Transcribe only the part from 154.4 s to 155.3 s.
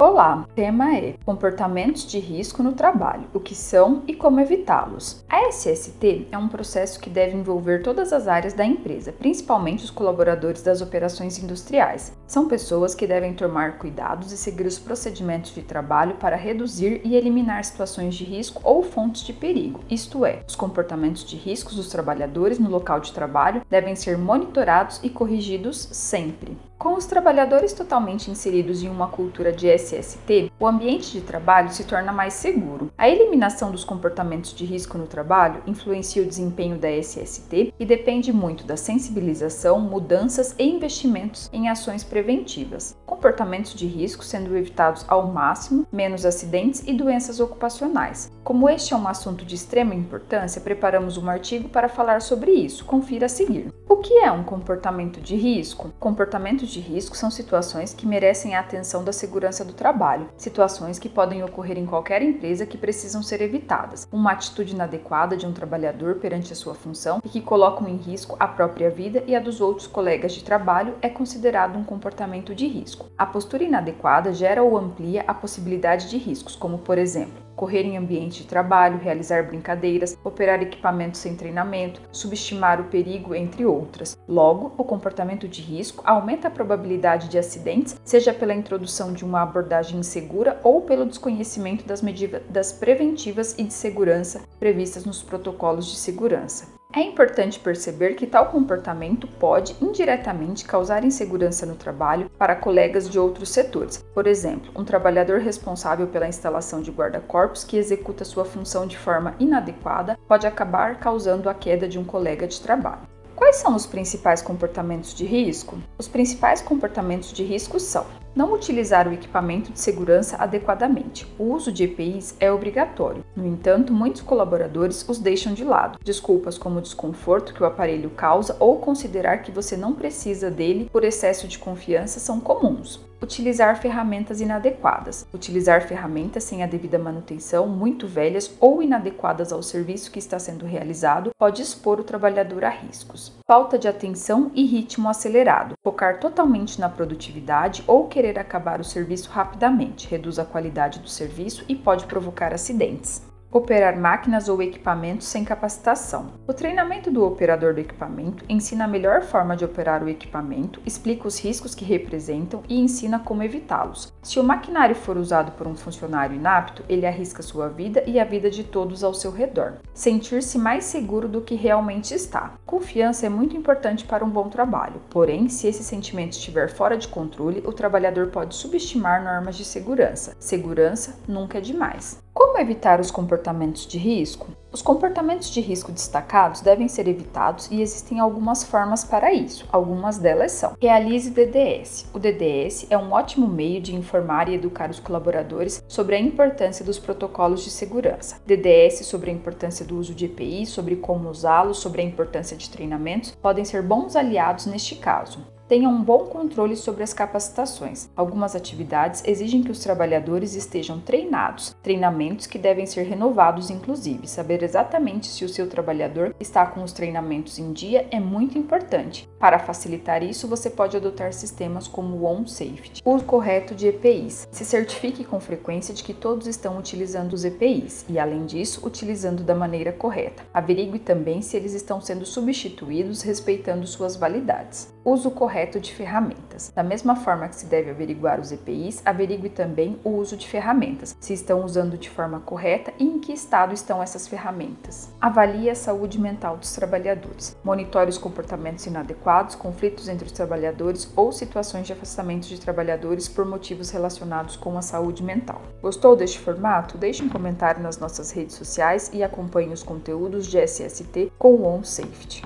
ou equipamentos